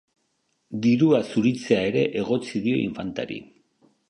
[0.85, 3.41] Dirua zuritzea ere egotzi dio infantari.